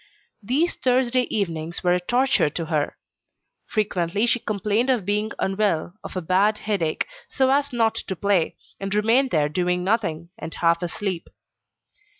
[0.41, 2.97] These Thursday evenings were a torture to her.
[3.67, 8.55] Frequently she complained of being unwell, of a bad headache, so as not to play,
[8.79, 11.29] and remain there doing nothing, and half asleep.